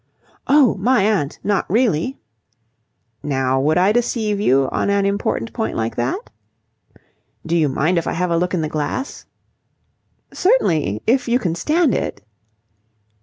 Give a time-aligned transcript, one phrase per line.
[0.47, 1.37] "Oh, my aunt!
[1.43, 2.17] Not really?"
[3.21, 6.31] "Now would I deceive you on an important point like that?"
[7.45, 9.25] "Do you mind if I have a look in the glass?"
[10.33, 12.25] "Certainly, if you can stand it."